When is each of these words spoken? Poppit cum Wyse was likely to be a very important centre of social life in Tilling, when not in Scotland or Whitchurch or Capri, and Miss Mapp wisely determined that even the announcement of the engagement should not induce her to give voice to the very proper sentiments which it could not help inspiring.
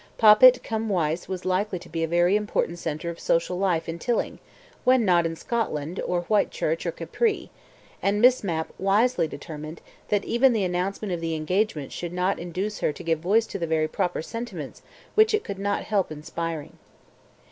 Poppit 0.17 0.63
cum 0.63 0.89
Wyse 0.89 1.27
was 1.27 1.45
likely 1.45 1.77
to 1.77 1.87
be 1.87 2.03
a 2.03 2.07
very 2.07 2.35
important 2.35 2.79
centre 2.79 3.11
of 3.11 3.19
social 3.19 3.59
life 3.59 3.87
in 3.87 3.99
Tilling, 3.99 4.39
when 4.83 5.05
not 5.05 5.27
in 5.27 5.35
Scotland 5.35 5.99
or 6.03 6.21
Whitchurch 6.23 6.87
or 6.87 6.91
Capri, 6.91 7.51
and 8.01 8.19
Miss 8.19 8.43
Mapp 8.43 8.73
wisely 8.79 9.27
determined 9.27 9.79
that 10.07 10.25
even 10.25 10.53
the 10.53 10.63
announcement 10.63 11.13
of 11.13 11.21
the 11.21 11.35
engagement 11.35 11.91
should 11.91 12.13
not 12.13 12.39
induce 12.39 12.79
her 12.79 12.91
to 12.91 13.03
give 13.03 13.19
voice 13.19 13.45
to 13.45 13.59
the 13.59 13.67
very 13.67 13.87
proper 13.87 14.23
sentiments 14.23 14.81
which 15.13 15.35
it 15.35 15.43
could 15.43 15.59
not 15.59 15.83
help 15.83 16.11
inspiring. 16.11 16.79